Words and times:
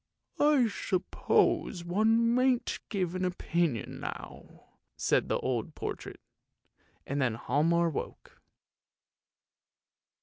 "I 0.39 0.67
suppose 0.67 1.83
one 1.85 2.33
mayn't 2.33 2.79
give 2.89 3.13
an 3.13 3.23
opinion 3.23 3.99
now!" 3.99 4.69
said 4.97 5.29
the 5.29 5.37
old 5.37 5.75
portrait. 5.75 6.19
And 7.05 7.21
then 7.21 7.35
Hialmar 7.35 7.91
woke. 7.91 8.41